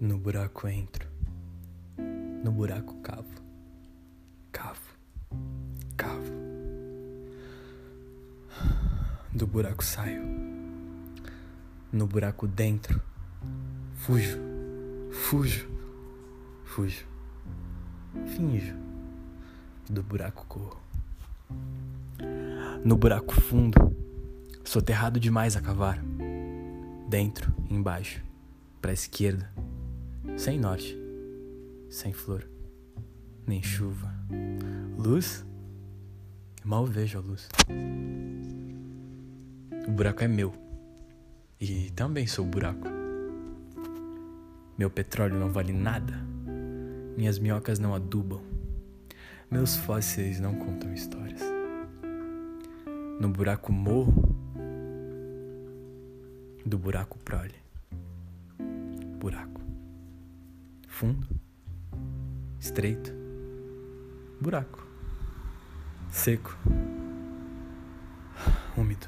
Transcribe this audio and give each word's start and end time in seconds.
No 0.00 0.16
buraco 0.16 0.68
entro, 0.68 1.08
no 1.98 2.52
buraco 2.52 2.94
cavo, 3.02 3.26
cavo, 4.52 4.78
cavo. 5.96 6.32
Do 9.34 9.44
buraco 9.48 9.82
saio, 9.82 10.22
no 11.92 12.06
buraco 12.06 12.46
dentro, 12.46 13.02
fujo, 13.96 14.38
fujo, 15.10 15.66
fujo, 16.64 17.04
finjo. 18.36 18.76
Do 19.90 20.04
buraco 20.04 20.44
corro. 20.46 20.80
No 22.84 22.96
buraco 22.96 23.34
fundo, 23.34 23.96
soterrado 24.62 25.18
demais 25.18 25.56
a 25.56 25.60
cavar, 25.60 25.98
dentro, 27.08 27.52
embaixo, 27.68 28.22
pra 28.80 28.92
esquerda 28.92 29.57
sem 30.36 30.58
norte, 30.58 30.96
sem 31.88 32.12
flor, 32.12 32.48
nem 33.46 33.62
chuva. 33.62 34.12
Luz? 34.96 35.44
Mal 36.64 36.86
vejo 36.86 37.18
a 37.18 37.20
luz. 37.20 37.48
O 39.86 39.90
buraco 39.90 40.22
é 40.22 40.28
meu. 40.28 40.52
E 41.60 41.90
também 41.90 42.26
sou 42.26 42.44
buraco. 42.44 42.86
Meu 44.76 44.90
petróleo 44.90 45.38
não 45.38 45.50
vale 45.50 45.72
nada. 45.72 46.14
Minhas 47.16 47.38
minhocas 47.38 47.78
não 47.78 47.94
adubam. 47.94 48.42
Meus 49.50 49.76
fósseis 49.76 50.38
não 50.38 50.54
contam 50.54 50.92
histórias. 50.92 51.40
No 53.18 53.28
buraco 53.30 53.72
morro, 53.72 54.36
do 56.64 56.78
buraco 56.78 57.18
prole. 57.18 57.54
Buraco 59.18 59.58
fundo, 60.98 61.28
estreito, 62.58 63.12
buraco, 64.40 64.84
seco, 66.10 66.56
úmido. 68.76 69.06